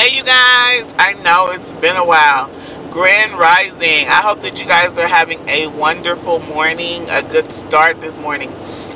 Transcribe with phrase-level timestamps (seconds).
[0.00, 0.94] Hey, you guys.
[0.98, 2.48] I know it's been a while.
[2.90, 4.08] Grand Rising.
[4.08, 8.50] I hope that you guys are having a wonderful morning, a good start this morning.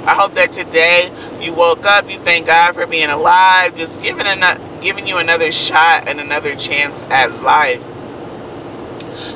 [0.07, 1.13] I hope that today
[1.43, 5.53] you woke up, you thank God for being alive, just giving, an, giving you another
[5.53, 7.83] shot and another chance at life.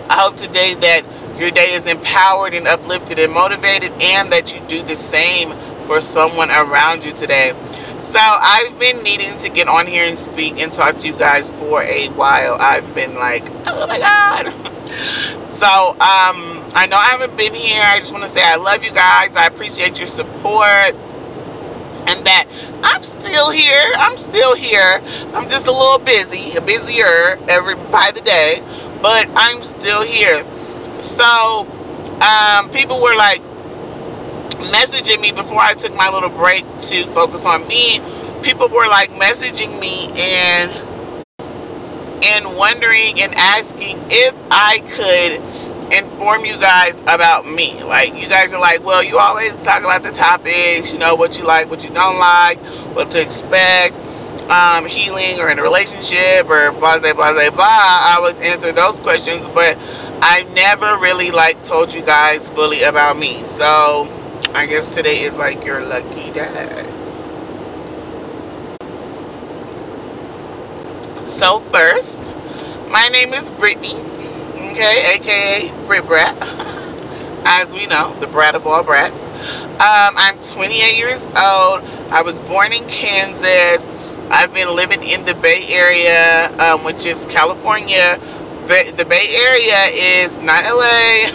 [0.09, 4.61] I hope today that your day is empowered and uplifted and motivated, and that you
[4.69, 5.53] do the same
[5.87, 7.53] for someone around you today.
[8.13, 11.51] So I've been needing to get on here and speak and talk to you guys
[11.51, 12.57] for a while.
[12.59, 14.55] I've been like, oh my god.
[15.59, 17.83] So um, I know I haven't been here.
[17.85, 19.31] I just want to say I love you guys.
[19.35, 20.95] I appreciate your support.
[22.07, 22.47] And that
[22.85, 23.93] I'm still here.
[23.97, 25.03] I'm still here.
[25.35, 28.63] I'm just a little busy, busier every by the day,
[29.03, 30.47] but I'm still here.
[31.03, 31.67] So
[32.23, 33.43] um, people were like,
[34.61, 38.01] messaging me before I took my little break to focus on me.
[38.43, 40.73] People were like messaging me and
[42.23, 47.83] and wondering and asking if I could inform you guys about me.
[47.85, 51.39] Like you guys are like, well, you always talk about the topics, you know, what
[51.39, 52.59] you like, what you don't like,
[52.95, 53.95] what to expect,
[54.51, 57.67] um, healing or in a relationship or blah blah blah blah blah.
[57.67, 59.77] I always answer those questions, but
[60.21, 63.45] I never really like told you guys fully about me.
[63.59, 64.09] So
[64.55, 66.85] I guess today is like your lucky day.
[71.27, 72.21] So first,
[72.91, 76.37] my name is Brittany, okay, aka Brit Brat,
[77.47, 79.15] as we know, the brat of all brats.
[79.65, 81.85] Um, I'm 28 years old.
[82.11, 83.87] I was born in Kansas.
[84.31, 88.19] I've been living in the Bay Area, um, which is California.
[88.67, 91.31] the Bay Area is not LA,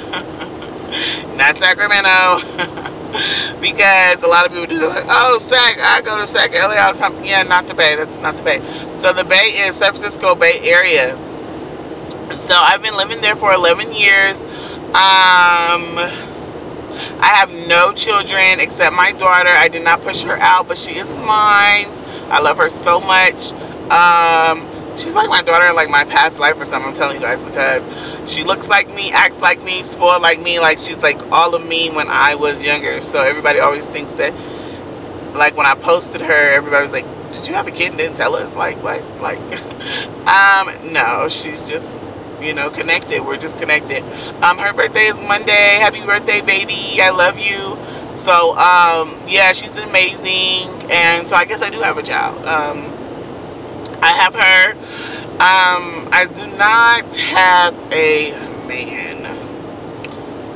[1.37, 2.83] not Sacramento.
[3.61, 6.93] because a lot of people do like, oh, Sac, I go to Sac, LA all
[6.93, 7.23] the time.
[7.23, 7.95] Yeah, not the Bay.
[7.95, 8.59] That's not the Bay.
[9.01, 11.15] So the Bay is San Francisco Bay Area.
[12.37, 14.37] So I've been living there for 11 years.
[14.37, 15.97] Um,
[17.19, 19.49] I have no children except my daughter.
[19.49, 21.87] I did not push her out, but she is mine.
[22.29, 23.51] I love her so much.
[23.91, 26.89] Um, she's like my daughter like my past life or something.
[26.89, 27.83] I'm telling you guys because
[28.31, 30.59] she looks like me, acts like me, spoiled like me.
[30.59, 33.01] Like she's like all of me when I was younger.
[33.01, 34.33] So everybody always thinks that,
[35.35, 38.17] like when I posted her, everybody was like, "Did you have a kid and didn't
[38.17, 39.03] tell us?" Like what?
[39.21, 39.39] Like,
[40.27, 41.85] um, no, she's just
[42.41, 43.21] you know connected.
[43.21, 44.03] We're just connected.
[44.43, 45.77] Um, her birthday is Monday.
[45.81, 47.01] Happy birthday, baby!
[47.01, 47.77] I love you.
[48.23, 52.45] So um, yeah, she's amazing, and so I guess I do have a child.
[52.45, 52.92] Um,
[54.03, 54.71] I have her.
[55.39, 58.31] Um, I do not have a
[58.67, 59.23] man.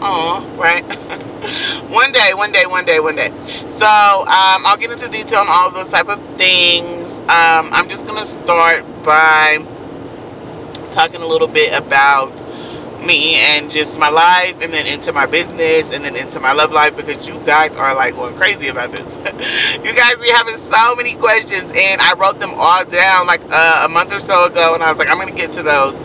[0.01, 0.83] Oh, right.
[1.89, 3.29] one day, one day, one day, one day.
[3.67, 7.21] So, um, I'll get into detail on all those type of things.
[7.21, 9.65] Um, I'm just gonna start by
[10.91, 12.43] talking a little bit about
[13.07, 16.73] me and just my life and then into my business and then into my love
[16.73, 19.17] life because you guys are like going crazy about this.
[19.83, 23.85] You guys be having so many questions and i wrote them all down like uh,
[23.85, 25.97] a month or so ago and i was like i'm gonna get to those.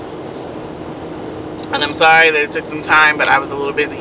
[1.72, 3.98] And i'm sorry that it took some time but i was a little busy.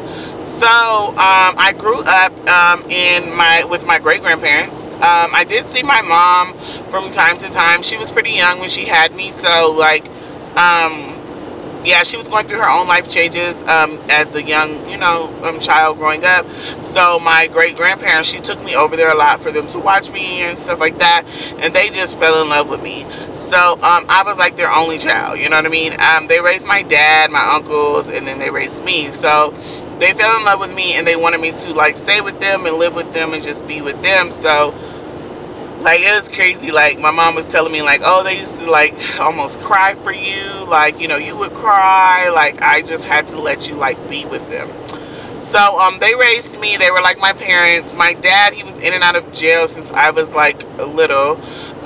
[0.60, 5.66] So um, i grew up um, in my with my great grandparents um, i did
[5.66, 6.56] see my mom
[6.92, 7.82] from time to time.
[7.82, 10.06] She was pretty young when she had me so like
[10.58, 11.11] um
[11.86, 15.34] yeah, she was going through her own life changes um, as a young, you know,
[15.44, 16.46] um, child growing up.
[16.94, 20.12] So my great grandparents, she took me over there a lot for them to watch
[20.12, 21.26] me and stuff like that,
[21.60, 23.06] and they just fell in love with me.
[23.50, 25.94] So um, I was like their only child, you know what I mean?
[26.00, 29.12] Um, they raised my dad, my uncles, and then they raised me.
[29.12, 29.54] So
[30.00, 32.66] they fell in love with me, and they wanted me to like stay with them
[32.66, 34.32] and live with them and just be with them.
[34.32, 34.74] So
[35.82, 36.72] like it was crazy.
[36.72, 40.14] Like my mom was telling me like oh they used to like almost cry for
[40.14, 40.66] you.
[40.70, 42.30] Like you know you would cry.
[42.30, 44.70] Like i just had to let you like be with them.
[45.40, 46.78] So um they raised me.
[46.78, 47.94] They were like my parents.
[47.96, 51.40] My dad he was in and out of jail since i was like a little.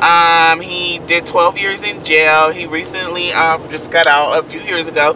[0.03, 2.51] Um he did 12 years in jail.
[2.51, 5.15] He recently um just got out a few years ago.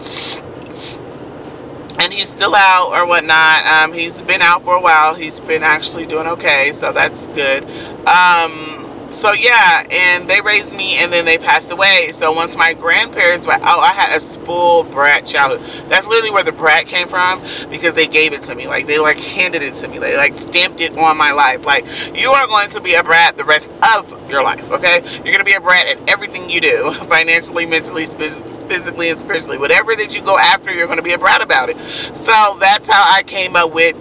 [2.02, 3.66] And he's still out or whatnot.
[3.66, 5.16] Um, he's been out for a while.
[5.16, 7.64] He's been actually doing okay, so that's good.
[8.08, 8.79] Um,
[9.20, 12.12] so yeah, and they raised me, and then they passed away.
[12.14, 15.90] So once my grandparents were oh, I had a spoiled brat childhood.
[15.90, 18.68] That's literally where the brat came from because they gave it to me.
[18.68, 20.00] Like they like handed it to me.
[20.00, 21.66] They like stamped it on my life.
[21.66, 21.86] Like
[22.16, 24.72] you are going to be a brat the rest of your life.
[24.72, 29.20] Okay, you're gonna be a brat at everything you do, financially, mentally, spiritually physically and
[29.20, 29.58] spiritually.
[29.58, 31.78] Whatever that you go after, you're going to be a brat about it.
[32.16, 33.96] So that's how I came up with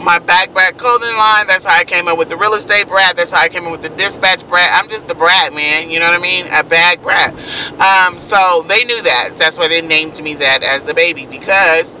[0.00, 1.46] my brat clothing line.
[1.46, 3.16] That's how I came up with the real estate brat.
[3.16, 4.70] That's how I came up with the dispatch brat.
[4.72, 5.90] I'm just the brat, man.
[5.90, 6.46] You know what I mean?
[6.52, 7.32] A bag brat.
[7.80, 9.36] Um, so they knew that.
[9.36, 11.94] That's why they named me that as the baby because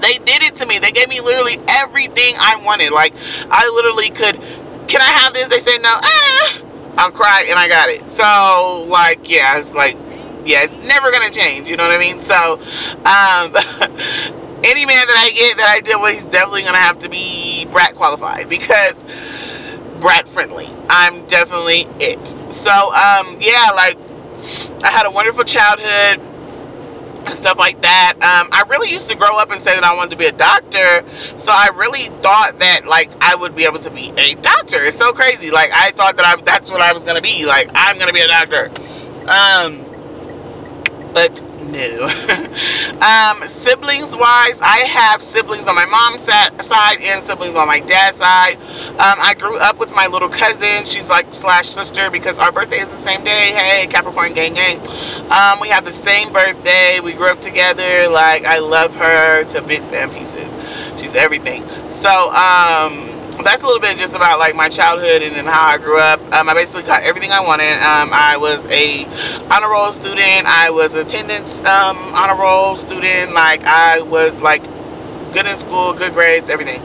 [0.00, 0.78] they did it to me.
[0.78, 2.92] They gave me literally everything I wanted.
[2.92, 3.14] Like
[3.50, 4.36] I literally could.
[4.88, 5.48] Can I have this?
[5.48, 5.90] They say no.
[6.02, 6.62] Ah,
[6.96, 8.04] I'll cry and I got it.
[8.16, 9.96] So like yeah, it's like
[10.46, 11.68] yeah, it's never gonna change.
[11.68, 12.20] You know what I mean?
[12.20, 12.60] So
[13.04, 14.36] um.
[14.62, 17.66] any man that I get that I deal with, he's definitely gonna have to be
[17.72, 18.94] brat qualified because
[20.00, 20.68] brat friendly.
[20.88, 22.52] I'm definitely it.
[22.52, 23.96] So um yeah, like
[24.82, 26.26] I had a wonderful childhood
[27.34, 28.14] stuff like that.
[28.14, 30.32] Um, I really used to grow up and say that I wanted to be a
[30.32, 31.04] doctor,
[31.38, 34.78] so I really thought that like I would be able to be a doctor.
[34.80, 35.50] It's so crazy.
[35.50, 37.46] Like I thought that I that's what I was gonna be.
[37.46, 38.70] Like I'm gonna be a doctor.
[39.26, 39.89] Um,
[41.12, 42.04] but no.
[43.00, 48.16] um, siblings wise, I have siblings on my mom's side and siblings on my dad's
[48.18, 48.56] side.
[48.90, 50.84] Um, I grew up with my little cousin.
[50.84, 53.52] She's like slash sister because our birthday is the same day.
[53.52, 54.78] Hey, Capricorn gang gang.
[55.30, 57.00] Um, we have the same birthday.
[57.00, 58.08] We grew up together.
[58.08, 60.56] Like I love her to bits and pieces.
[61.00, 61.64] She's everything.
[61.90, 63.09] So um
[63.42, 66.20] that's a little bit just about like my childhood and then how I grew up.
[66.32, 67.72] Um, I basically got everything I wanted.
[67.74, 69.04] Um, I was a
[69.52, 70.46] honor roll student.
[70.46, 73.32] I was attendance um, honor roll student.
[73.32, 74.62] Like I was like
[75.32, 76.80] good in school, good grades, everything.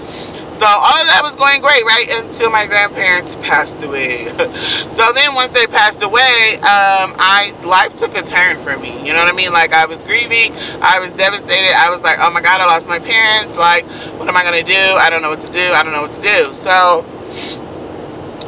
[0.55, 2.07] So all of that was going great, right?
[2.23, 4.25] Until my grandparents passed away.
[4.89, 8.95] so then once they passed away, um, I life took a turn for me.
[9.05, 9.51] You know what I mean?
[9.51, 11.75] Like I was grieving, I was devastated.
[11.75, 13.57] I was like, oh my god, I lost my parents.
[13.57, 13.85] Like,
[14.17, 14.73] what am I gonna do?
[14.73, 15.71] I don't know what to do.
[15.75, 16.53] I don't know what to do.
[16.53, 17.05] So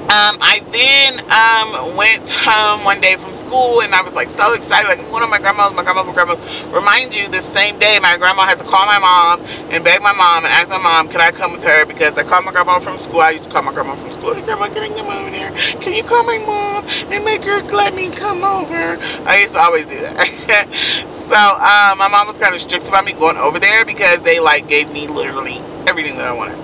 [0.08, 4.54] um, I then um, went home one day from school and I was like so
[4.54, 6.40] excited, like one of my grandmas, my grandma's, my grandma's.
[6.72, 10.14] Remind you, this same day, my grandma had to call my mom and beg my
[10.14, 11.86] mom and ask my mom, could I come with her?
[11.86, 13.20] Because I called my grandma from school.
[13.20, 14.34] I used to call my grandma from school.
[14.34, 15.52] Hey, grandma, can I come over here?
[15.82, 18.98] Can you call my mom and make her let me come over?
[19.28, 20.24] I used to always do that.
[21.12, 24.40] so um, my mom was kind of strict about me going over there because they
[24.40, 26.58] like gave me literally everything that I wanted.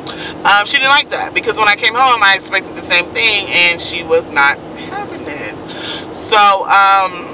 [0.45, 3.47] Um, she didn't like that because when I came home, I expected the same thing,
[3.49, 6.13] and she was not having it.
[6.13, 7.33] So, um,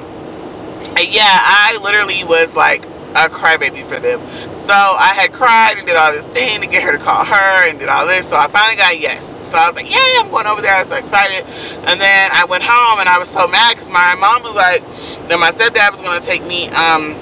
[0.97, 4.21] yeah, I literally was like a crybaby for them.
[4.67, 7.67] So I had cried and did all this thing to get her to call her
[7.67, 8.29] and did all this.
[8.29, 9.25] So I finally got yes.
[9.49, 10.75] So I was like, yeah, I'm going over there.
[10.75, 11.43] I was so excited.
[11.89, 14.85] And then I went home and I was so mad because my mom was like,
[15.27, 17.17] that my stepdad was going to take me, um,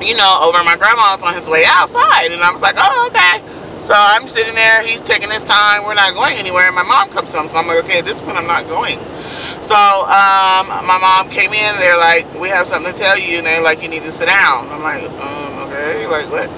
[0.00, 2.30] you know, over my grandma's on his way outside.
[2.30, 3.42] And I was like, oh, okay.
[3.86, 7.10] So I'm sitting there, he's taking his time, we're not going anywhere, and my mom
[7.10, 7.48] comes home.
[7.48, 8.96] So I'm like, okay, at this point I'm not going.
[9.62, 13.46] So um, my mom came in, they're like, we have something to tell you, and
[13.46, 14.68] they're like, you need to sit down.
[14.68, 16.48] I'm like, um, okay, like what?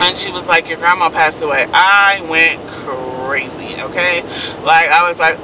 [0.00, 1.66] And she was like, your grandma passed away.
[1.72, 4.22] I went crazy, okay?
[4.62, 5.38] Like I was like,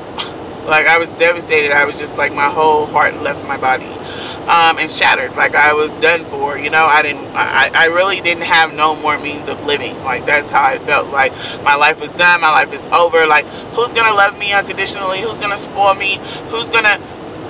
[0.66, 1.72] like I was devastated.
[1.72, 5.34] I was just like my whole heart left my body, um, and shattered.
[5.36, 6.58] Like I was done for.
[6.58, 7.26] You know, I didn't.
[7.34, 9.96] I, I really didn't have no more means of living.
[10.02, 11.10] Like that's how I felt.
[11.10, 11.32] Like
[11.62, 12.40] my life was done.
[12.40, 13.26] My life is over.
[13.26, 15.20] Like who's gonna love me unconditionally?
[15.20, 16.18] Who's gonna spoil me?
[16.48, 16.98] Who's gonna,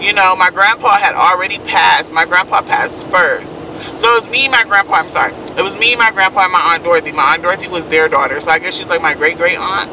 [0.00, 2.10] you know, my grandpa had already passed.
[2.12, 3.54] My grandpa passed first.
[3.96, 4.94] So it was me, my grandpa.
[4.94, 5.34] I'm sorry.
[5.56, 7.12] It was me, my grandpa, and my aunt Dorothy.
[7.12, 9.90] My aunt Dorothy was their daughter, so I guess she's like my great great aunt,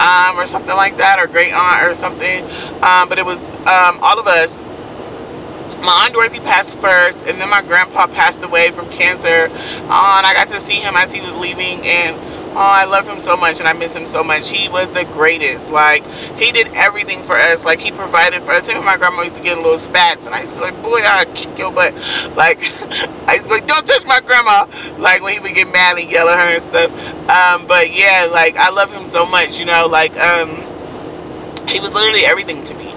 [0.00, 2.44] um, or something like that, or great aunt or something.
[2.82, 4.62] Um, but it was um, all of us.
[5.82, 9.48] My aunt Dorothy passed first, and then my grandpa passed away from cancer.
[9.50, 12.16] Oh, and I got to see him as he was leaving, and
[12.52, 14.50] Oh, I love him so much and I miss him so much.
[14.50, 15.68] He was the greatest.
[15.68, 16.04] Like,
[16.36, 17.64] he did everything for us.
[17.64, 18.66] Like, he provided for us.
[18.66, 20.62] Him and my grandma used to get in little spats, and I used to be
[20.62, 21.94] like, boy, I'll kick your butt.
[22.36, 22.58] Like,
[23.28, 24.66] I used to be like, don't touch my grandma.
[24.98, 26.90] Like, when he would get mad and yell at her and stuff.
[27.30, 30.66] Um, but yeah, like, I love him so much, you know, like, um,
[31.68, 32.90] he was literally everything to me.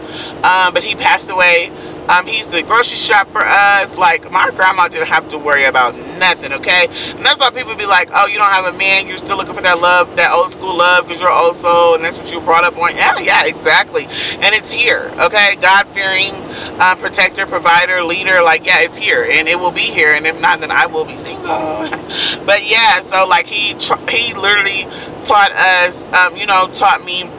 [0.44, 1.72] Um, but he passed away
[2.10, 3.96] um, he used to grocery shop for us.
[3.98, 6.88] Like my grandma didn't have to worry about nothing, okay?
[6.90, 9.08] And that's why people be like, "Oh, you don't have a man.
[9.08, 12.04] You're still looking for that love, that old school love, because you're old soul, and
[12.04, 14.06] that's what you brought up on." Yeah, yeah, exactly.
[14.06, 15.56] And it's here, okay?
[15.62, 16.34] God fearing,
[16.80, 18.42] uh, protector, provider, leader.
[18.42, 20.14] Like, yeah, it's here, and it will be here.
[20.14, 21.44] And if not, then I will be single.
[22.46, 23.74] but yeah, so like he
[24.10, 24.88] he literally
[25.24, 27.30] taught us, um, you know, taught me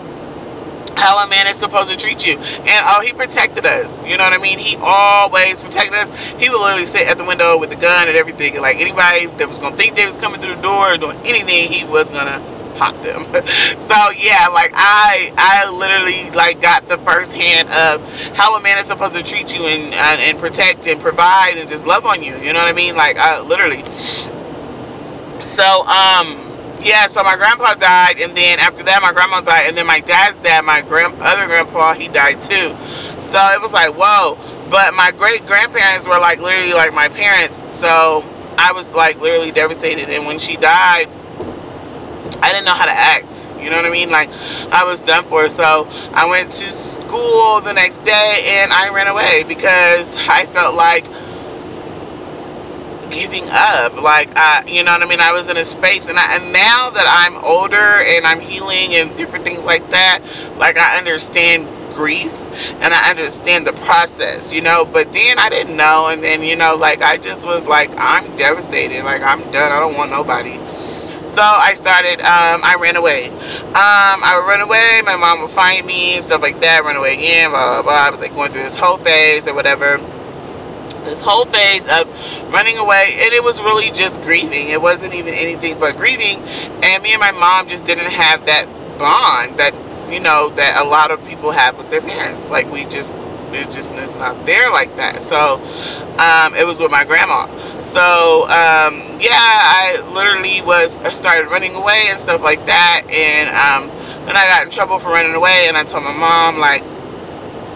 [0.97, 2.35] how a man is supposed to treat you.
[2.39, 3.97] And oh, he protected us.
[4.07, 4.59] You know what I mean?
[4.59, 6.09] He always protected us.
[6.39, 8.61] He would literally sit at the window with the gun and everything.
[8.61, 11.73] like anybody that was gonna think they was coming through the door or doing anything,
[11.73, 12.41] he was gonna
[12.75, 13.25] pop them.
[13.79, 18.01] so yeah, like I I literally like got the first hand of
[18.37, 21.69] how a man is supposed to treat you and and, and protect and provide and
[21.69, 22.37] just love on you.
[22.37, 22.97] You know what I mean?
[22.97, 23.85] Like I literally.
[25.43, 26.44] So um
[26.85, 30.00] yeah, so my grandpa died, and then after that, my grandma died, and then my
[30.00, 32.76] dad's dad, my grand other grandpa, he died too.
[33.33, 34.37] So it was like, whoa.
[34.71, 37.59] But my great grandparents were like literally like my parents.
[37.79, 38.23] So
[38.59, 40.09] I was like literally devastated.
[40.11, 41.09] And when she died,
[42.43, 43.31] I didn't know how to act.
[43.62, 44.11] You know what I mean?
[44.11, 44.31] Like
[44.73, 45.49] I was done for.
[45.49, 50.75] So I went to school the next day and I ran away because I felt
[50.75, 51.07] like
[53.11, 53.96] giving up.
[53.96, 55.20] Like I, you know what I mean?
[55.20, 58.94] I was in a space, and, I, and now that I'm older and I'm healing
[58.94, 60.20] and different things like that,
[60.58, 62.32] like I understand grief
[62.80, 64.84] and I understand the process, you know.
[64.84, 68.37] But then I didn't know, and then you know, like I just was like, I'm
[68.37, 69.04] devastated.
[69.04, 69.73] Like I'm done.
[69.73, 70.58] I don't want nobody.
[71.28, 72.20] So I started.
[72.20, 73.28] Um, I ran away.
[73.28, 73.34] Um,
[73.75, 75.02] I would run away.
[75.04, 76.84] My mom would find me stuff like that.
[76.84, 77.50] Run away again.
[77.50, 78.06] Blah blah blah.
[78.08, 79.99] I was like going through this whole phase or whatever
[81.04, 82.08] this whole phase of
[82.52, 84.68] running away and it was really just grieving.
[84.70, 86.38] It wasn't even anything but grieving
[86.84, 88.66] and me and my mom just didn't have that
[88.99, 89.75] bond that
[90.12, 92.50] you know that a lot of people have with their parents.
[92.50, 93.12] Like we just
[93.52, 95.23] it just is not there like that.
[95.23, 95.56] So
[96.18, 97.46] um, it was with my grandma.
[97.82, 103.49] So um, yeah i literally was I started running away and stuff like that and
[103.50, 103.88] um,
[104.26, 106.82] then i got in trouble for running away and i told my mom like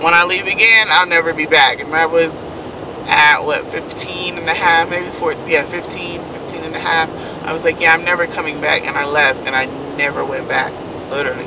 [0.02, 1.80] when i leave again i'll never be back.
[1.80, 2.34] And that was
[3.08, 7.10] at what 15 and a half maybe four yeah 15 15 and a half.
[7.44, 9.64] I was like yeah i'm never coming back and i left and i
[9.96, 10.72] never went back
[11.10, 11.46] literally.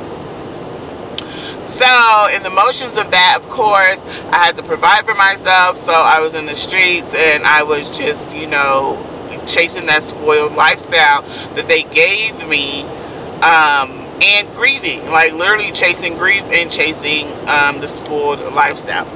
[1.63, 4.01] So in the motions of that of course
[4.33, 7.95] i had to provide for myself so i was in the streets and i was
[7.97, 9.07] just you know
[9.47, 11.21] chasing that spoiled lifestyle
[11.55, 12.83] that they gave me
[13.41, 13.91] um,
[14.21, 19.07] and grieving like literally chasing grief and chasing um, the spoiled lifestyle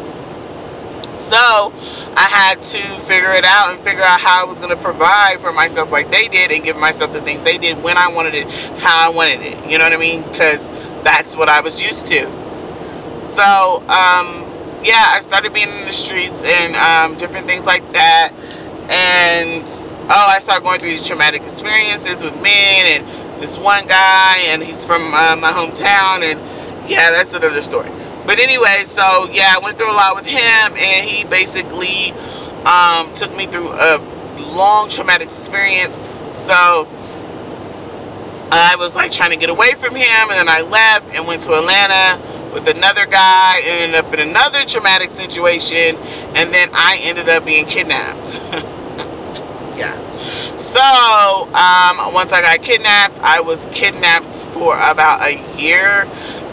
[1.30, 1.74] so
[2.16, 5.42] I had to figure it out and figure out how I was going to provide
[5.42, 8.36] for myself like they did and give myself the things they did when I wanted
[8.36, 8.48] it,
[8.80, 9.70] how I wanted it.
[9.70, 10.24] You know what I mean?
[10.24, 10.60] Because
[11.04, 12.26] that's what I was used to.
[13.34, 14.46] So, um,
[14.84, 18.34] yeah, I started being in the streets and um, different things like that.
[18.90, 19.64] And,
[20.10, 24.64] oh, I started going through these traumatic experiences with men and this one guy, and
[24.64, 26.24] he's from uh, my hometown.
[26.24, 27.90] And, yeah, that's another story.
[28.26, 32.12] But anyway, so yeah, I went through a lot with him, and he basically
[32.66, 34.00] um, took me through a
[34.40, 35.98] long traumatic experience.
[36.32, 36.88] So
[38.52, 41.44] I was like trying to get away from him, and then I left and went
[41.44, 45.98] to Atlanta with another guy, and ended up in another traumatic situation,
[46.36, 48.36] and then I ended up being kidnapped.
[49.78, 50.58] yeah.
[50.58, 56.08] So um, once I got kidnapped, I was kidnapped for about a year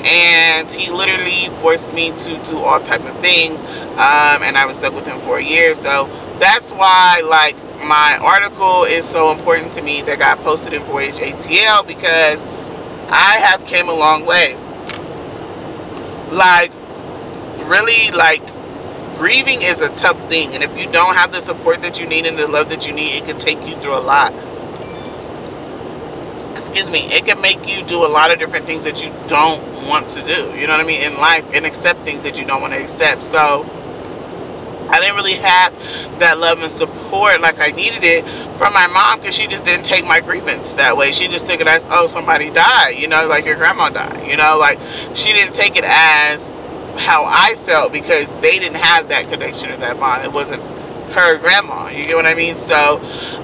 [0.05, 4.77] and he literally forced me to do all type of things um, and i was
[4.77, 5.75] stuck with him for a year.
[5.75, 6.07] So
[6.41, 11.17] that's why like my article is so important to me that got posted in voyage
[11.17, 12.45] atl because
[13.11, 14.57] i have came a long way.
[16.31, 16.73] Like
[17.69, 18.43] really like
[19.19, 22.27] grieving is a tough thing and if you don't have the support that you need
[22.27, 24.33] and the love that you need it can take you through a lot
[26.73, 29.63] excuse me, it can make you do a lot of different things that you don't
[29.87, 30.57] want to do.
[30.59, 31.03] You know what I mean?
[31.03, 33.23] In life and accept things that you don't want to accept.
[33.23, 33.65] So
[34.89, 35.73] I didn't really have
[36.19, 38.27] that love and support like I needed it
[38.57, 41.13] from my mom because she just didn't take my grievance that way.
[41.13, 44.37] She just took it as, oh, somebody died, you know, like your grandma died, you
[44.39, 44.79] know, like
[45.15, 46.43] she didn't take it as
[46.99, 50.25] how I felt because they didn't have that connection or that bond.
[50.25, 50.63] It wasn't
[51.13, 51.91] her grandma.
[51.91, 52.57] You get what I mean?
[52.57, 52.99] So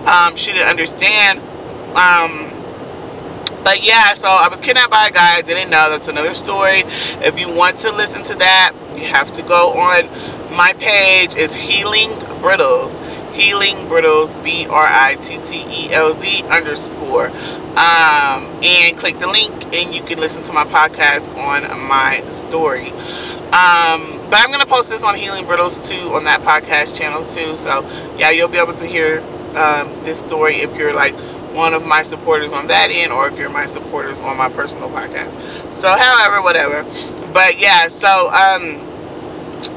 [0.07, 1.41] um, she didn't understand.
[1.97, 2.58] Um,
[3.69, 5.91] but yeah, so I was kidnapped by a guy I didn't know.
[5.91, 6.85] That's another story.
[7.21, 10.09] If you want to listen to that, you have to go on
[10.57, 11.37] my page.
[11.37, 12.97] It's Healing Brittelz.
[13.35, 17.29] Healing Brittelz, B R I T T E L Z underscore.
[17.29, 22.89] Um, and click the link, and you can listen to my podcast on my story.
[23.53, 27.55] Um, but I'm gonna post this on Healing Brittelz too on that podcast channel too.
[27.55, 27.83] So
[28.17, 29.21] yeah, you'll be able to hear
[29.55, 31.15] um, this story if you're like
[31.59, 34.89] one of my supporters on that end or if you're my supporters on my personal
[34.91, 35.35] podcast.
[35.75, 36.85] So, however, whatever.
[37.35, 38.87] But yeah, so um,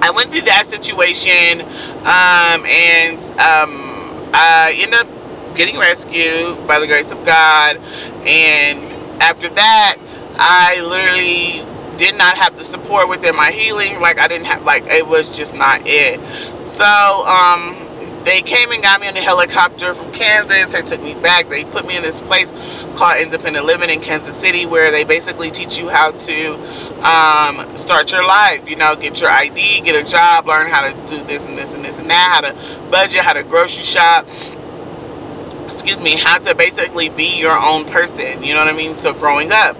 [0.01, 1.61] I went through that situation
[2.05, 7.77] um, and um, I ended up getting rescued by the grace of God.
[8.25, 8.79] And
[9.21, 9.97] after that,
[10.35, 11.65] I literally
[11.97, 13.99] did not have the support within my healing.
[13.99, 16.19] Like, I didn't have, like, it was just not it.
[16.63, 17.87] So, um,
[18.25, 20.67] they came and got me in a helicopter from Kansas.
[20.73, 21.49] They took me back.
[21.49, 22.51] They put me in this place
[22.95, 26.53] called Independent Living in Kansas City, where they basically teach you how to
[27.01, 28.69] um, start your life.
[28.69, 31.71] You know, get your ID, get a job, learn how to do this and this
[31.73, 34.27] and this and that, how to budget, how to grocery shop.
[35.65, 38.43] Excuse me, how to basically be your own person.
[38.43, 38.97] You know what I mean?
[38.97, 39.77] So growing up.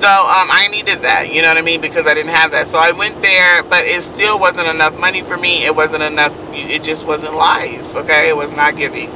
[0.00, 2.68] So um, I needed that, you know what I mean, because I didn't have that.
[2.68, 5.64] So I went there, but it still wasn't enough money for me.
[5.64, 6.34] It wasn't enough.
[6.52, 7.94] It just wasn't life.
[7.96, 9.08] Okay, it was not giving.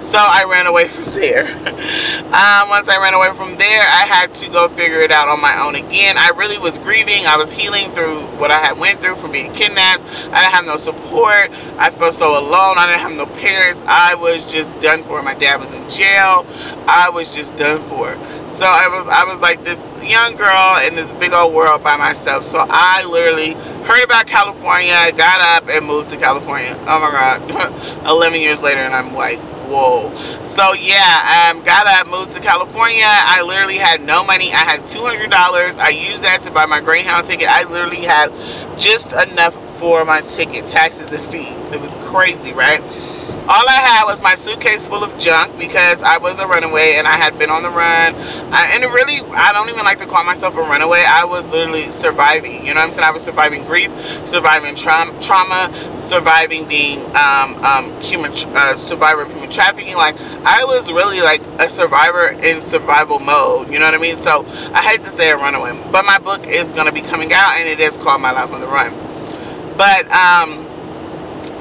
[0.00, 1.44] So I ran away from there.
[1.46, 5.40] um, once I ran away from there, I had to go figure it out on
[5.40, 6.16] my own again.
[6.18, 7.26] I really was grieving.
[7.26, 10.04] I was healing through what I had went through from being kidnapped.
[10.06, 11.50] I didn't have no support.
[11.78, 12.78] I felt so alone.
[12.78, 13.82] I didn't have no parents.
[13.86, 15.22] I was just done for.
[15.22, 16.46] My dad was in jail.
[16.88, 18.14] I was just done for.
[18.58, 21.96] So I was I was like this young girl in this big old world by
[21.96, 22.44] myself.
[22.44, 23.52] So I literally
[23.84, 26.76] heard about California, got up and moved to California.
[26.86, 28.06] Oh my god.
[28.08, 30.08] 11 years later and I'm like, whoa.
[30.44, 33.04] So yeah, um, got up, moved to California.
[33.04, 34.52] I literally had no money.
[34.52, 35.78] I had $200.
[35.78, 37.48] I used that to buy my Greyhound ticket.
[37.48, 38.32] I literally had
[38.78, 41.68] just enough for my ticket, taxes and fees.
[41.70, 42.82] It was crazy, right?
[43.48, 47.06] All I had was my suitcase full of junk because I was a runaway and
[47.06, 48.14] I had been on the run.
[48.52, 51.04] I, and really, I don't even like to call myself a runaway.
[51.06, 52.66] I was literally surviving.
[52.66, 53.04] You know what I'm saying?
[53.04, 53.90] I was surviving grief,
[54.26, 55.70] surviving tra- trauma,
[56.08, 59.94] surviving being um, um, human, uh, survivor of human trafficking.
[59.94, 63.70] Like I was really like a survivor in survival mode.
[63.72, 64.16] You know what I mean?
[64.18, 67.52] So I hate to say a runaway, but my book is gonna be coming out
[67.58, 68.92] and it is called My Life on the Run.
[69.76, 70.65] But um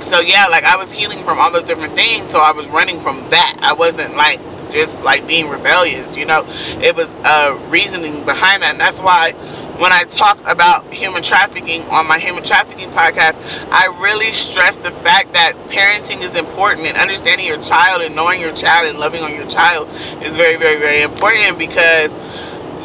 [0.06, 3.00] so yeah, like I was healing from all those different things, so I was running
[3.02, 3.60] from that.
[3.62, 4.40] I wasn't like
[4.72, 6.44] just like being rebellious, you know.
[6.82, 9.34] It was uh reasoning behind that, and that's why
[9.80, 13.36] when I talk about human trafficking on my human trafficking podcast,
[13.72, 18.40] I really stress the fact that parenting is important and understanding your child and knowing
[18.40, 19.90] your child and loving on your child
[20.24, 22.12] is very, very, very important because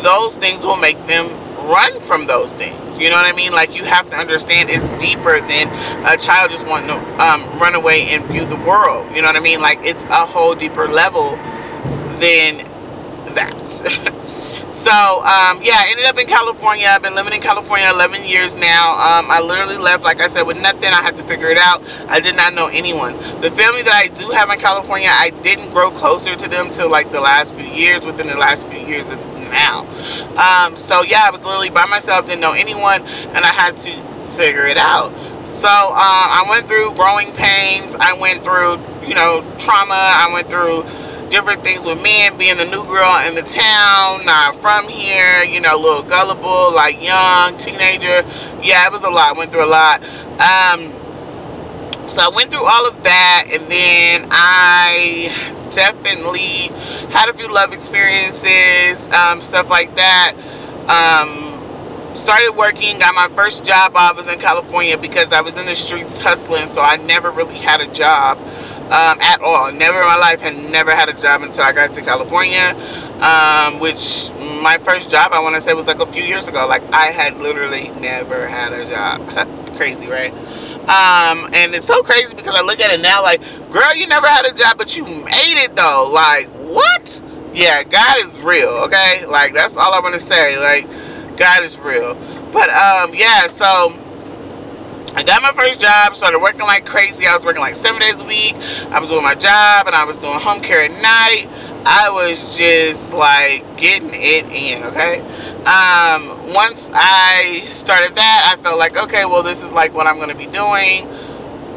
[0.03, 1.29] those things will make them
[1.69, 2.90] run from those things.
[3.01, 3.53] You know what I mean?
[3.53, 5.71] Like you have to understand it's deeper than
[6.05, 9.09] a child just wanting to um, run away and view the world.
[9.11, 9.61] You know what I mean?
[9.63, 11.41] Like it's a whole deeper level
[12.21, 12.63] than
[13.27, 14.13] that.
[14.85, 16.87] So, um, yeah, I ended up in California.
[16.89, 18.93] I've been living in California 11 years now.
[18.97, 20.85] Um, I literally left, like I said, with nothing.
[20.91, 21.83] I had to figure it out.
[22.09, 23.15] I did not know anyone.
[23.43, 26.91] The family that I do have in California, I didn't grow closer to them till
[26.91, 29.19] like the last few years, within the last few years of
[29.53, 29.87] now.
[30.41, 33.93] Um, so, yeah, I was literally by myself, didn't know anyone, and I had to
[34.37, 35.13] figure it out.
[35.47, 37.95] So, um, I went through growing pains.
[38.01, 39.95] I went through, you know, trauma.
[39.95, 40.85] I went through
[41.31, 45.45] different things with me and being the new girl in the town, not from here,
[45.45, 48.27] you know, a little gullible, like young, teenager.
[48.63, 49.37] Yeah, it was a lot.
[49.37, 50.03] Went through a lot.
[50.03, 50.93] Um,
[52.09, 56.69] so I went through all of that, and then I definitely
[57.13, 60.35] had a few love experiences, um, stuff like that.
[60.89, 65.67] Um, started working, got my first job I was in California because I was in
[65.67, 68.39] the streets hustling, so I never really had a job
[68.91, 69.73] um, at all.
[69.73, 72.75] Never in my life had never had a job until I got to California,
[73.21, 76.67] um, which my first job I want to say was like a few years ago.
[76.69, 79.57] Like I had literally never had a job.
[79.77, 80.33] crazy, right?
[80.91, 84.27] Um, and it's so crazy because I look at it now like, girl, you never
[84.27, 86.11] had a job, but you made it though.
[86.13, 87.23] Like what?
[87.55, 88.71] Yeah, God is real.
[88.87, 90.59] Okay, like that's all I want to say.
[90.59, 90.89] Like
[91.37, 92.15] God is real.
[92.53, 93.91] But um, yeah, so
[95.15, 97.27] I got my first job, started working like crazy.
[97.27, 98.55] I was working like seven days a week.
[98.55, 101.49] I was doing my job and I was doing home care at night.
[101.85, 105.21] I was just like getting it in, okay?
[105.65, 110.17] Um, once I started that, I felt like, okay, well, this is like what I'm
[110.17, 111.09] going to be doing.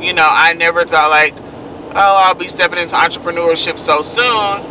[0.02, 4.62] You know, I never thought like, oh, I'll be stepping into entrepreneurship so soon,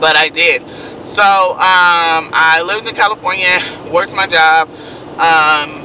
[0.00, 0.62] but I did.
[1.04, 3.58] So, um, I lived in California,
[3.92, 4.70] worked my job.
[5.18, 5.83] Um,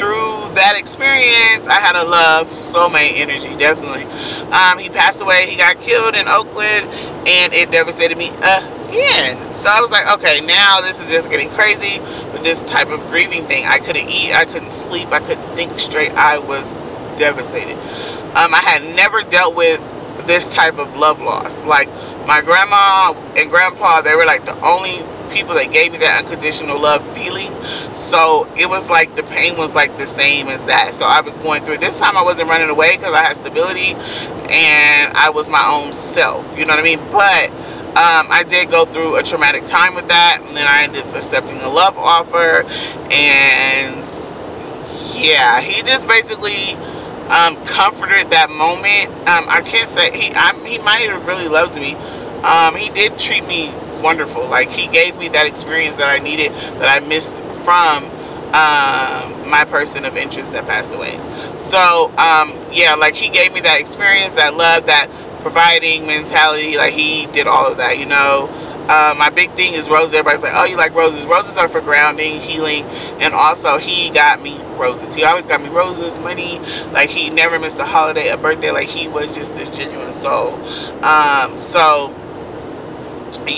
[0.00, 4.08] through that experience, I had a love, soulmate energy, definitely.
[4.48, 5.44] Um, he passed away.
[5.46, 6.88] He got killed in Oakland,
[7.28, 9.36] and it devastated me again.
[9.54, 12.00] So I was like, okay, now this is just getting crazy
[12.32, 13.66] with this type of grieving thing.
[13.66, 16.12] I couldn't eat, I couldn't sleep, I couldn't think straight.
[16.12, 16.64] I was
[17.18, 17.76] devastated.
[18.40, 19.80] Um, I had never dealt with
[20.26, 21.58] this type of love loss.
[21.64, 21.88] Like
[22.26, 26.80] my grandma and grandpa, they were like the only people that gave me that unconditional
[26.80, 27.52] love feeling.
[27.94, 30.94] So it was like the pain was like the same as that.
[30.94, 33.94] So I was going through This time I wasn't running away because I had stability
[34.50, 36.44] and I was my own self.
[36.58, 37.00] You know what I mean?
[37.10, 37.50] But
[37.90, 40.42] um, I did go through a traumatic time with that.
[40.44, 42.64] And then I ended up accepting a love offer.
[43.10, 44.06] And
[45.14, 46.74] yeah, he just basically
[47.30, 49.10] um, comforted that moment.
[49.28, 51.94] Um, I can't say he I, he might have really loved me.
[52.44, 53.68] Um, he did treat me
[54.00, 54.48] wonderful.
[54.48, 58.04] Like he gave me that experience that I needed that I missed from
[58.54, 61.16] um, my person of interest that passed away.
[61.58, 65.08] So um, yeah, like he gave me that experience, that love, that
[65.40, 66.76] providing mentality.
[66.76, 68.48] Like he did all of that, you know.
[68.88, 70.14] Uh, my big thing is roses.
[70.14, 71.24] Everybody's like, oh, you like roses.
[71.26, 72.84] Roses are for grounding, healing,
[73.20, 75.14] and also he got me roses.
[75.14, 76.58] He always got me roses, money.
[76.92, 78.72] Like he never missed a holiday, a birthday.
[78.72, 80.54] Like he was just this genuine soul.
[81.04, 82.14] Um, so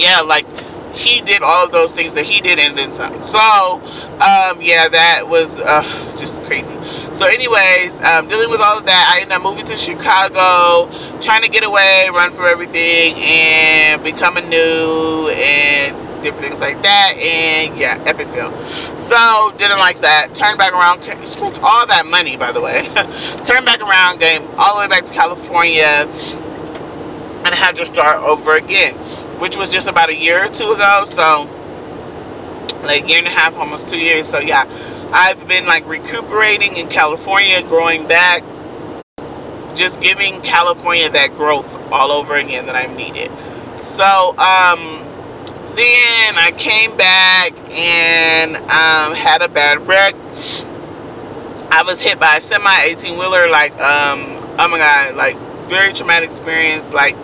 [0.01, 0.47] yeah, like
[0.95, 3.23] he did all of those things that he did and then some.
[3.23, 6.69] So, um, yeah, that was uh, just crazy.
[7.15, 11.43] So, anyways, um, dealing with all of that, I ended up moving to Chicago, trying
[11.43, 17.15] to get away, run for everything, and becoming new and different things like that.
[17.19, 18.53] And yeah, epic fail.
[18.97, 20.35] So, didn't like that.
[20.35, 22.83] Turned back around, spent all that money, by the way.
[23.43, 26.07] Turned back around, came all the way back to California
[27.45, 28.97] and had to start over again,
[29.43, 31.03] which was just about a year or two ago.
[31.05, 31.51] So,
[32.85, 34.29] like year and a half, almost two years.
[34.29, 34.69] So, yeah,
[35.13, 38.45] I've been like recuperating in California, growing back,
[39.75, 43.33] just giving California that growth all over again that I've needed.
[43.81, 44.05] So,
[44.39, 45.03] um,
[45.75, 50.15] then I came back and um, had a bad wreck.
[51.73, 55.37] I was hit by a semi 18 wheeler, like, um, oh my god, like,
[55.69, 57.17] very traumatic experience, like,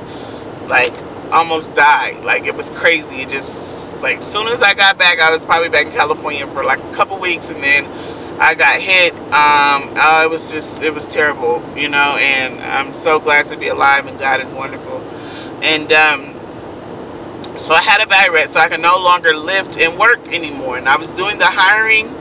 [0.67, 2.25] like almost died.
[2.25, 3.23] Like it was crazy.
[3.23, 6.65] It just like soon as I got back, I was probably back in California for
[6.65, 7.87] like a couple weeks, and then
[8.41, 9.15] I got hit.
[9.15, 12.17] Um, uh, it was just it was terrible, you know.
[12.19, 15.01] And I'm so glad to be alive, and God is wonderful.
[15.63, 16.53] And um,
[17.59, 20.79] so I had a bad wreck, so I could no longer lift and work anymore.
[20.79, 22.15] And I was doing the hiring.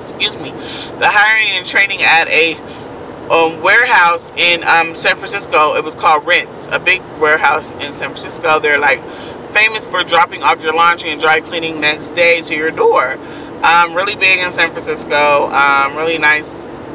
[0.00, 2.54] Excuse me, the hiring and training at a
[3.30, 5.74] um, warehouse in um, San Francisco.
[5.76, 8.60] It was called Rinse, a big warehouse in San Francisco.
[8.60, 9.02] They're like
[9.54, 13.18] famous for dropping off your laundry and dry cleaning next day to your door.
[13.64, 15.50] Um, really big in San Francisco.
[15.50, 16.50] Um, really nice,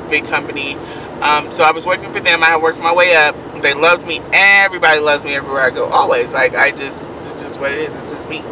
[0.09, 0.75] big company.
[1.21, 2.43] Um, so I was working for them.
[2.43, 3.35] I had worked my way up.
[3.61, 4.19] They loved me.
[4.33, 5.87] Everybody loves me everywhere I go.
[5.87, 6.31] Always.
[6.33, 8.03] Like I just, it's just what it is.
[8.03, 8.43] It's just me.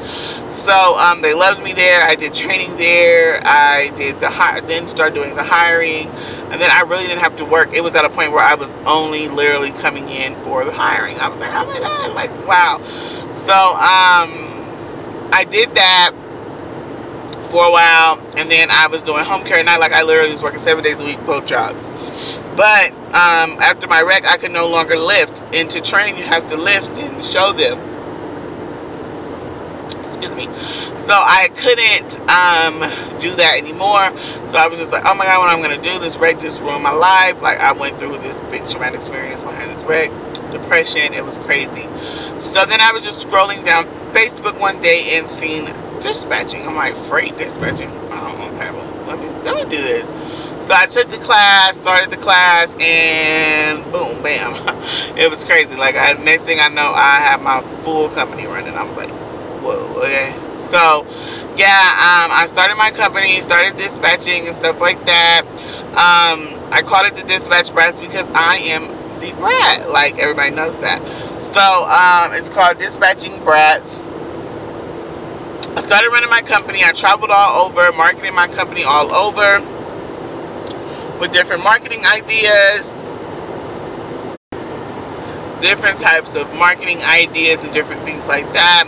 [0.63, 2.03] So um, they loved me there.
[2.05, 3.41] I did training there.
[3.45, 7.35] I did the hi- then started doing the hiring, and then I really didn't have
[7.37, 7.73] to work.
[7.73, 11.17] It was at a point where I was only literally coming in for the hiring.
[11.17, 12.79] I was like, oh my god, like wow.
[13.31, 14.69] So um,
[15.33, 16.11] I did that
[17.51, 19.63] for a while, and then I was doing home care.
[19.63, 21.89] Not like I literally was working seven days a week, both jobs.
[22.55, 25.41] But um, after my wreck, I could no longer lift.
[25.53, 27.92] And to train, you have to lift and show them
[30.23, 30.53] excuse me.
[31.05, 32.79] So I couldn't um,
[33.19, 34.15] do that anymore.
[34.47, 35.99] So I was just like, oh my god, what I'm gonna do?
[35.99, 37.41] This wreck just ruined my life.
[37.41, 40.09] Like I went through this big traumatic experience behind this wreck,
[40.51, 41.13] depression.
[41.13, 41.87] It was crazy.
[42.39, 45.65] So then I was just scrolling down Facebook one day and seeing
[45.99, 46.65] dispatching.
[46.67, 47.89] I'm like, freight dispatching.
[48.11, 50.07] Oh, okay, well, let me let me do this.
[50.65, 54.53] So I took the class, started the class, and boom, bam,
[55.17, 55.75] it was crazy.
[55.75, 58.73] Like I, next thing I know, I have my full company running.
[58.75, 59.22] I was like,
[59.71, 60.33] okay.
[60.57, 61.05] So,
[61.57, 65.43] yeah, um, I started my company, started dispatching and stuff like that.
[65.93, 68.87] Um, I called it the Dispatch Brats because I am
[69.19, 69.89] the brat.
[69.89, 70.99] Like, everybody knows that.
[71.41, 74.03] So, um, it's called Dispatching Brats.
[75.75, 76.81] I started running my company.
[76.83, 79.61] I traveled all over, marketing my company all over
[81.19, 82.91] with different marketing ideas,
[85.61, 88.85] different types of marketing ideas, and different things like that.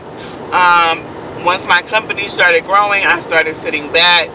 [0.53, 4.29] Um, once my company started growing, I started sitting back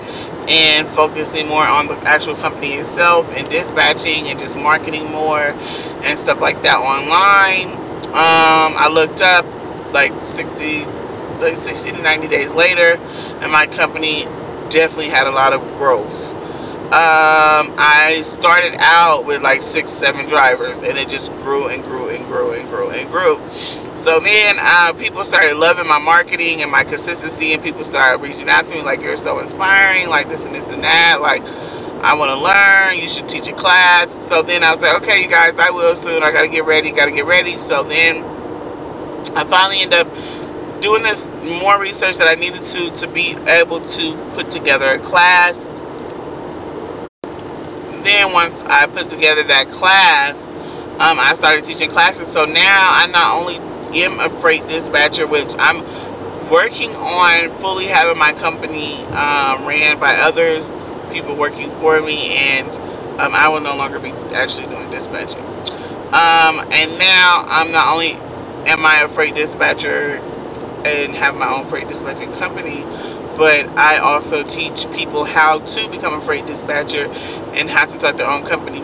[0.48, 5.54] and focusing more on the actual company itself and dispatching and just marketing more
[6.02, 7.78] and stuff like that online.
[8.08, 9.46] Um, I looked up
[9.92, 10.86] like 60,
[11.40, 12.98] like 60 to 90 days later,
[13.40, 14.28] and my company
[14.70, 16.19] definitely had a lot of growth.
[16.90, 22.08] Um, I started out with like six, seven drivers, and it just grew and grew
[22.08, 23.40] and grew and grew and grew.
[23.96, 28.48] So then uh, people started loving my marketing and my consistency, and people started reaching
[28.48, 31.20] out to me like, "You're so inspiring," like this and this and that.
[31.22, 31.44] Like,
[32.02, 33.00] I want to learn.
[33.00, 34.10] You should teach a class.
[34.28, 36.24] So then I was like, "Okay, you guys, I will soon.
[36.24, 36.90] I gotta get ready.
[36.90, 38.24] Gotta get ready." So then
[39.36, 40.12] I finally ended up
[40.80, 44.98] doing this more research that I needed to to be able to put together a
[44.98, 45.69] class
[48.04, 50.36] then once I put together that class,
[51.00, 52.28] um, I started teaching classes.
[52.28, 52.54] So now
[52.92, 53.56] I not only
[54.02, 55.84] am a freight dispatcher, which I'm
[56.50, 60.76] working on fully having my company um, ran by others,
[61.12, 62.68] people working for me, and
[63.20, 65.44] um, I will no longer be actually doing dispatching.
[66.12, 68.14] Um, and now I'm not only
[68.68, 70.18] am I a freight dispatcher
[70.84, 72.84] and have my own freight dispatching company,
[73.36, 77.06] but I also teach people how to become a freight dispatcher
[77.54, 78.82] and how to start their own company.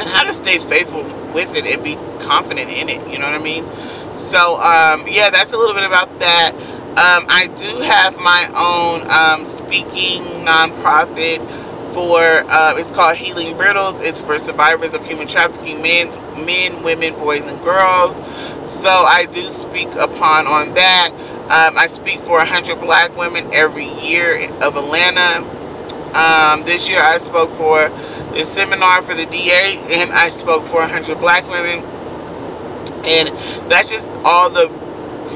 [0.00, 3.00] and how to stay faithful with it and be confident in it.
[3.12, 3.64] You know what I mean?
[4.14, 6.54] So, um, yeah, that's a little bit about that.
[6.90, 11.40] Um, I do have my own um, speaking nonprofit
[11.94, 14.00] for uh, it's called Healing Brittelz.
[14.00, 16.08] It's for survivors of human trafficking, men,
[16.44, 18.16] men, women, boys, and girls.
[18.68, 21.12] So I do speak upon on that.
[21.50, 25.44] Um, I speak for 100 Black women every year of Atlanta.
[26.14, 27.88] Um, this year I spoke for
[28.34, 31.84] the seminar for the DA, and I spoke for 100 Black women.
[33.04, 33.28] And
[33.70, 34.68] that's just all the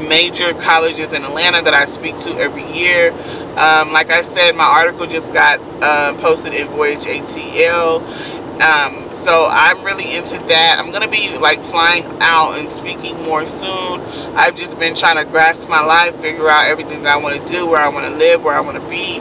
[0.08, 3.10] major colleges in Atlanta that I speak to every year.
[3.58, 8.02] Um, like I said, my article just got uh, posted in Voyage ATL.
[8.62, 10.76] Um, so I'm really into that.
[10.78, 14.00] I'm gonna be like flying out and speaking more soon.
[14.36, 17.52] I've just been trying to grasp my life, figure out everything that I want to
[17.52, 19.18] do, where I want to live, where I want to be,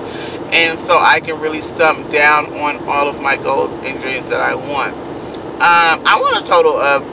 [0.54, 4.42] and so I can really stump down on all of my goals and dreams that
[4.42, 4.96] I want.
[5.48, 7.04] Um, I want a total of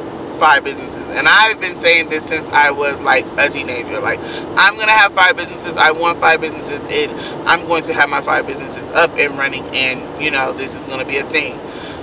[0.40, 4.00] five businesses and I've been saying this since I was like a teenager.
[4.00, 5.76] Like, I'm gonna have five businesses.
[5.76, 7.12] I want five businesses, and
[7.48, 9.66] I'm going to have my five businesses up and running.
[9.74, 11.61] And you know, this is gonna be a thing.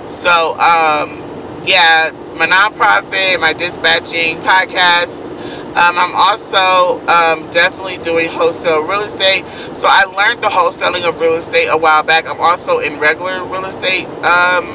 [0.10, 1.24] So, um,
[1.65, 5.32] yeah, my nonprofit, my dispatching podcast.
[5.78, 9.43] Um, I'm also um, definitely doing wholesale real estate.
[9.74, 12.26] So I learned the wholesaling of real estate a while back.
[12.28, 14.65] I'm also in regular real estate um,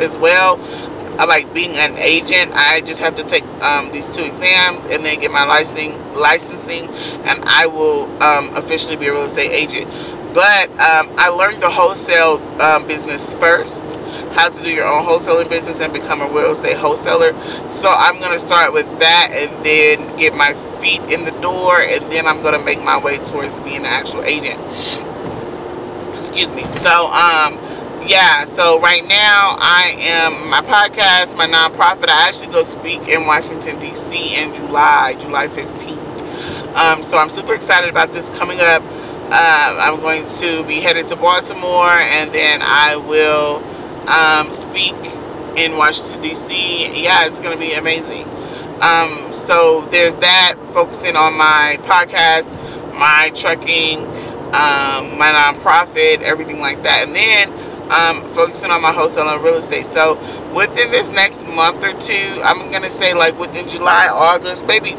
[0.00, 0.58] as well.
[1.18, 2.52] I like being an agent.
[2.54, 6.88] I just have to take um, these two exams and then get my licensing, licensing,
[6.88, 9.86] and I will um, officially be a real estate agent.
[10.34, 13.81] But um, I learned the wholesale um, business first,
[14.32, 17.32] how to do your own wholesaling business and become a real estate wholesaler.
[17.68, 22.10] So I'm gonna start with that and then get my feet in the door, and
[22.12, 24.60] then I'm gonna make my way towards being an actual agent.
[26.14, 26.68] Excuse me.
[26.70, 27.58] So um
[28.08, 32.08] yeah, so right now I am my podcast, my nonprofit.
[32.10, 34.36] I actually go speak in Washington D.C.
[34.36, 36.00] in July, July 15th.
[36.76, 38.82] Um, so I'm super excited about this coming up.
[38.84, 43.62] Uh, I'm going to be headed to Baltimore, and then I will
[44.08, 44.94] um, speak
[45.56, 47.02] in Washington D.C.
[47.04, 48.28] Yeah, it's going to be amazing.
[48.82, 52.46] Um, so there's that, focusing on my podcast,
[52.98, 54.00] my trucking,
[54.54, 57.52] um, my nonprofit, everything like that, and then
[57.90, 59.86] um, focusing on my wholesale and real estate.
[59.92, 60.16] So
[60.54, 64.94] within this next month or two, I'm gonna say like within July, August, maybe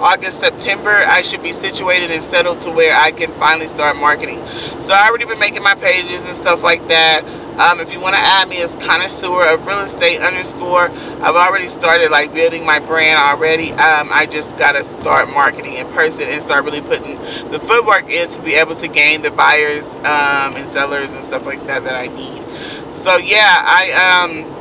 [0.00, 4.38] August, September, I should be situated and settled to where I can finally start marketing.
[4.80, 7.22] So I already been making my pages and stuff like that.
[7.58, 11.68] Um, if you want to add me as connoisseur of real estate underscore, I've already
[11.68, 13.72] started like building my brand already.
[13.72, 17.16] Um, I just gotta start marketing in person and start really putting
[17.50, 21.46] the footwork in to be able to gain the buyers um, and sellers and stuff
[21.46, 22.92] like that that I need.
[22.92, 24.58] So yeah, I um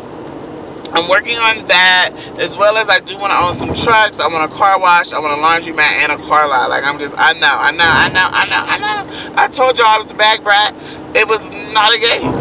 [0.93, 4.19] I'm working on that as well as I do want to own some trucks.
[4.19, 5.13] I want a car wash.
[5.13, 6.69] I want a laundromat and a car lot.
[6.69, 9.33] Like I'm just, I know, I know, I know, I know, I know.
[9.35, 10.73] I told y'all I was the bag brat.
[11.15, 12.36] It was not a game.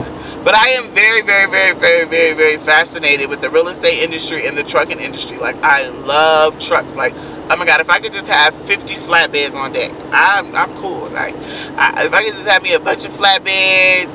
[0.47, 4.47] But I am very, very, very, very, very, very fascinated with the real estate industry
[4.47, 5.39] and the trucking industry.
[5.39, 6.95] Like I love trucks.
[6.95, 10.73] Like oh my god, if I could just have 50 flatbeds on deck, I'm I'm
[10.81, 11.11] cool.
[11.11, 14.15] Like I, if I could just have me a bunch of flatbeds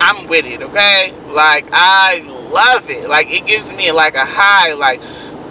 [0.00, 1.14] I'm with it, okay?
[1.28, 3.08] Like I love it.
[3.08, 5.00] Like it gives me like a high, like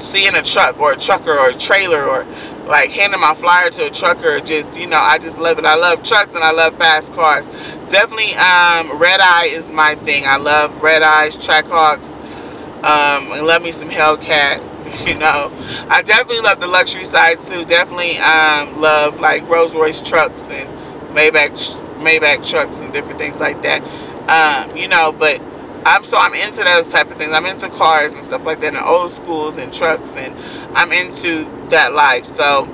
[0.01, 2.23] seeing a truck or a trucker or a trailer or
[2.69, 4.39] like handing my flyer to a trucker.
[4.41, 5.65] Just you know, I just love it.
[5.65, 7.45] I love trucks and I love fast cars.
[7.89, 10.23] Definitely, um, red eye is my thing.
[10.25, 12.15] I love red eyes, Trackhawks.
[12.83, 14.67] Um, and love me some Hellcat.
[15.05, 15.51] You know,
[15.87, 17.63] I definitely love the luxury side too.
[17.65, 20.67] Definitely, um, love like Rolls Royce trucks and
[21.15, 23.83] Maybach Maybach trucks and different things like that.
[24.29, 25.39] Um, you know, but
[25.85, 27.33] I'm so I'm into those type of things.
[27.33, 30.35] I'm into cars and stuff like that, and old schools and trucks, and
[30.75, 32.25] I'm into that life.
[32.25, 32.67] So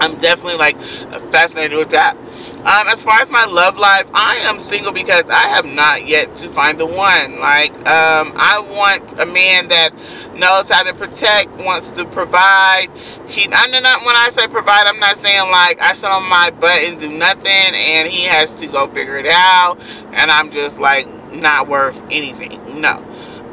[0.00, 0.78] I'm definitely like
[1.32, 2.16] fascinated with that.
[2.16, 6.34] Um, as far as my love life, I am single because I have not yet
[6.36, 7.38] to find the one.
[7.40, 9.90] Like, um, I want a man that
[10.34, 12.88] knows how to protect, wants to provide.
[13.28, 16.50] He, I'm not when I say provide, I'm not saying like I sit on my
[16.50, 19.78] butt and do nothing, and he has to go figure it out,
[20.12, 22.80] and I'm just like not worth anything.
[22.80, 23.04] No,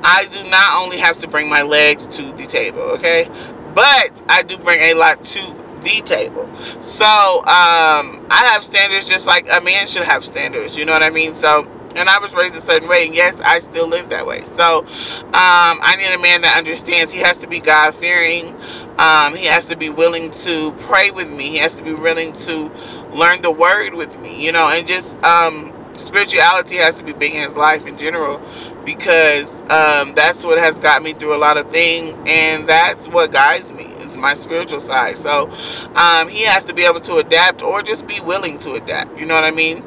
[0.04, 3.30] I do not only have to bring my legs to the table, okay,
[3.76, 5.42] but I do bring a lot to
[5.84, 6.50] the table.
[6.82, 10.78] So um, I have standards just like a man should have standards.
[10.78, 11.36] You know what I mean?
[11.36, 14.44] So and I was raised a certain way, and yes, I still live that way.
[14.56, 14.86] So um,
[15.34, 17.12] I need a man that understands.
[17.12, 18.56] He has to be God fearing.
[19.00, 21.50] Um, he has to be willing to pray with me.
[21.50, 22.72] He has to be willing to
[23.14, 24.46] learn the word with me.
[24.46, 28.42] You know, and just um, spirituality has to be big in his life in general.
[28.86, 33.32] Because um, that's what has got me through a lot of things, and that's what
[33.32, 33.86] guides me.
[34.00, 35.18] It's my spiritual side.
[35.18, 35.50] So
[35.96, 39.18] um, he has to be able to adapt or just be willing to adapt.
[39.20, 39.84] You know what I mean?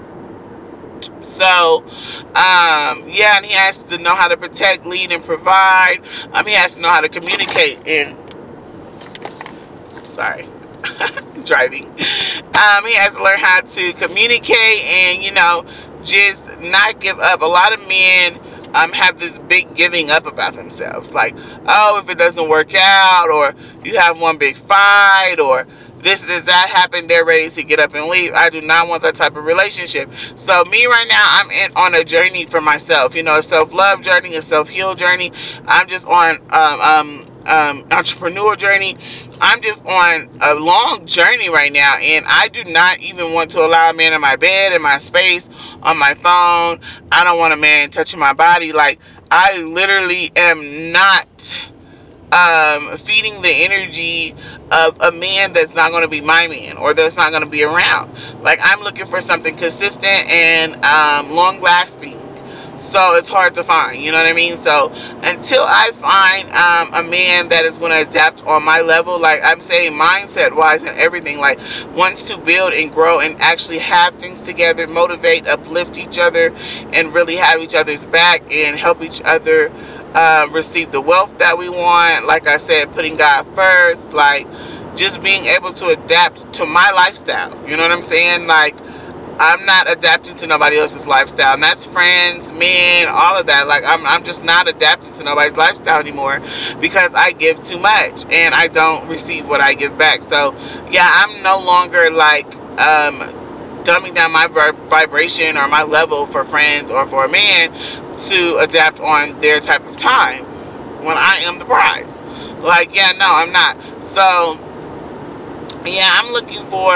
[1.22, 1.84] So,
[2.34, 6.00] um, yeah, and he has to know how to protect, lead, and provide.
[6.32, 8.16] Um, he has to know how to communicate and
[10.06, 10.48] sorry,
[11.44, 11.86] driving.
[11.86, 15.64] Um, he has to learn how to communicate and you know
[16.02, 17.42] just not give up.
[17.42, 18.38] A lot of men
[18.74, 21.12] um, have this big giving up about themselves.
[21.12, 21.34] Like,
[21.66, 23.54] oh, if it doesn't work out, or
[23.84, 25.66] you have one big fight, or
[26.02, 28.32] this, this, that happened, they're ready to get up and leave.
[28.32, 30.10] I do not want that type of relationship.
[30.36, 33.72] So, me right now, I'm in on a journey for myself, you know, a self
[33.72, 35.32] love journey, a self heal journey.
[35.66, 38.96] I'm just on um, um, um, entrepreneur journey.
[39.40, 43.60] I'm just on a long journey right now, and I do not even want to
[43.60, 45.48] allow a man in my bed, in my space,
[45.82, 46.80] on my phone.
[47.12, 48.72] I don't want a man touching my body.
[48.72, 51.28] Like, I literally am not
[52.32, 54.34] um, feeding the energy
[54.70, 57.48] of a man that's not going to be my man or that's not going to
[57.48, 58.12] be around.
[58.42, 62.17] Like, I'm looking for something consistent and um, long lasting
[62.80, 64.00] so it's hard to find.
[64.02, 64.58] You know what I mean?
[64.58, 64.90] So
[65.22, 69.40] until I find um, a man that is going to adapt on my level, like
[69.44, 71.60] I'm saying, mindset wise and everything, like
[71.94, 76.54] wants to build and grow and actually have things together, motivate, uplift each other,
[76.92, 79.72] and really have each other's back and help each other
[80.14, 82.26] uh, receive the wealth that we want.
[82.26, 84.46] Like I said, putting God first, like
[84.96, 87.52] just being able to adapt to my lifestyle.
[87.68, 88.46] You know what I'm saying?
[88.46, 88.76] Like
[89.38, 91.54] I'm not adapting to nobody else's lifestyle.
[91.54, 93.68] And that's friends, men, all of that.
[93.68, 96.40] Like I'm I'm just not adapting to nobody's lifestyle anymore
[96.80, 100.22] because I give too much and I don't receive what I give back.
[100.22, 100.54] So
[100.90, 102.46] yeah, I'm no longer like
[102.78, 103.20] um
[103.84, 104.48] dumbing down my
[104.88, 107.72] vibration or my level for friends or for a man
[108.28, 110.44] to adapt on their type of time
[111.04, 112.22] when I am the prize.
[112.62, 114.04] Like, yeah, no, I'm not.
[114.04, 114.58] So
[115.86, 116.92] yeah, I'm looking for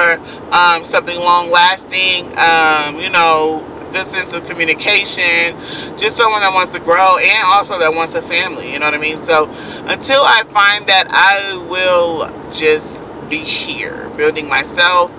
[0.52, 5.56] um, something long lasting, um, you know, a good sense of communication,
[5.96, 8.94] just someone that wants to grow and also that wants a family, you know what
[8.94, 9.22] I mean?
[9.22, 9.46] So
[9.86, 15.12] until I find that, I will just be here, building myself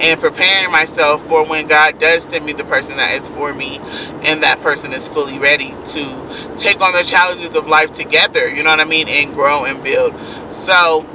[0.00, 3.78] and preparing myself for when God does send me the person that is for me
[4.22, 8.62] and that person is fully ready to take on the challenges of life together, you
[8.62, 10.14] know what I mean, and grow and build.
[10.52, 11.06] So,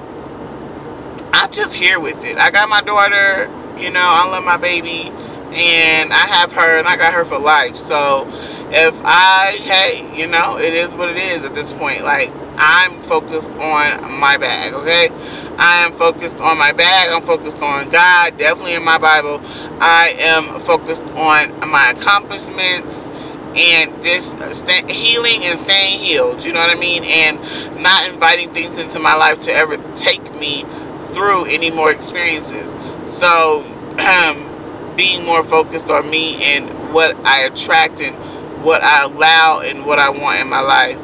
[1.42, 2.38] I'm just here with it.
[2.38, 5.10] I got my daughter, you know, I love my baby,
[5.58, 7.76] and I have her, and I got her for life.
[7.78, 8.28] So
[8.70, 12.04] if I, hey, you know, it is what it is at this point.
[12.04, 15.10] Like, I'm focused on my bag, okay?
[15.58, 17.10] I am focused on my bag.
[17.10, 19.42] I'm focused on God, definitely in my Bible.
[19.82, 23.10] I am focused on my accomplishments
[23.56, 26.44] and just uh, healing and staying healed.
[26.44, 27.04] You know what I mean?
[27.04, 30.66] And not inviting things into my life to ever take me
[31.14, 32.70] through any more experiences.
[33.10, 33.64] So,
[34.00, 38.16] um, being more focused on me and what I attract and
[38.64, 40.98] what I allow and what I want in my life.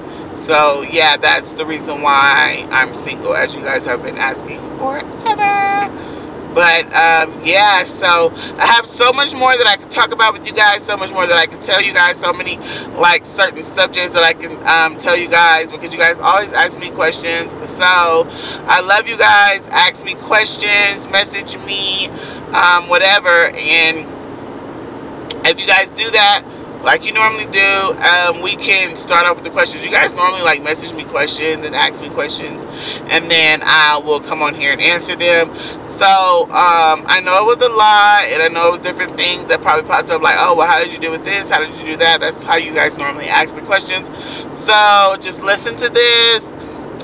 [0.45, 6.06] So, yeah, that's the reason why I'm single, as you guys have been asking forever.
[6.57, 10.47] But um, yeah, so I have so much more that I can talk about with
[10.47, 12.57] you guys, so much more that I can tell you guys, so many
[12.97, 16.79] like certain subjects that I can um, tell you guys because you guys always ask
[16.79, 17.51] me questions.
[17.69, 19.67] So I love you guys.
[19.67, 22.07] Ask me questions, message me,
[22.57, 23.51] um, whatever.
[23.53, 24.07] And
[25.45, 26.43] if you guys do that,
[26.83, 29.85] like you normally do, um, we can start off with the questions.
[29.85, 32.65] You guys normally like message me questions and ask me questions,
[33.07, 35.55] and then I will come on here and answer them.
[35.97, 39.47] So um, I know it was a lot, and I know it was different things
[39.49, 41.49] that probably popped up, like, oh, well, how did you do with this?
[41.49, 42.21] How did you do that?
[42.21, 44.09] That's how you guys normally ask the questions.
[44.55, 46.45] So just listen to this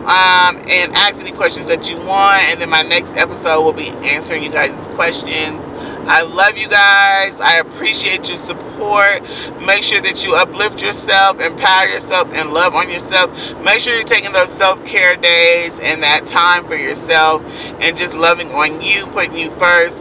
[0.03, 3.89] um, and ask any questions that you want, and then my next episode will be
[4.03, 5.59] answering you guys' questions.
[6.07, 7.39] I love you guys.
[7.39, 9.23] I appreciate your support.
[9.61, 13.31] Make sure that you uplift yourself, empower yourself, and love on yourself.
[13.63, 18.15] Make sure you're taking those self care days and that time for yourself and just
[18.15, 19.97] loving on you, putting you first.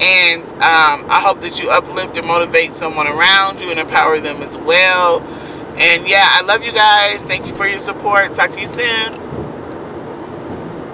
[0.00, 4.42] And um, I hope that you uplift and motivate someone around you and empower them
[4.42, 5.20] as well.
[5.76, 7.22] And yeah, I love you guys.
[7.22, 8.34] Thank you for your support.
[8.34, 9.33] Talk to you soon.